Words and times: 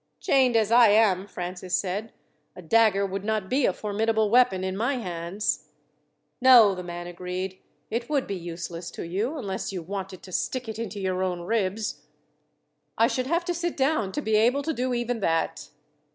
"Chained 0.19 0.55
as 0.55 0.71
I 0.71 0.87
am," 0.87 1.27
Francis 1.27 1.75
said, 1.77 2.11
"a 2.55 2.61
dagger 2.63 3.05
would 3.05 3.23
not 3.23 3.51
be 3.51 3.67
a 3.67 3.71
formidable 3.71 4.31
weapon 4.31 4.63
in 4.63 4.75
my 4.75 4.95
hands." 4.95 5.67
"No," 6.41 6.73
the 6.73 6.81
man 6.81 7.05
agreed. 7.05 7.59
"It 7.91 8.09
would 8.09 8.25
be 8.25 8.33
useless 8.35 8.89
to 8.93 9.05
you, 9.05 9.37
unless 9.37 9.71
you 9.71 9.83
wanted 9.83 10.23
to 10.23 10.31
stick 10.31 10.67
it 10.67 10.79
into 10.79 10.99
your 10.99 11.21
own 11.21 11.41
ribs." 11.41 12.01
"I 12.97 13.05
should 13.05 13.27
have 13.27 13.45
to 13.45 13.53
sit 13.53 13.77
down 13.77 14.11
to 14.13 14.21
be 14.23 14.35
able 14.37 14.63
to 14.63 14.73
do 14.73 14.91
even 14.95 15.19
that." 15.19 15.69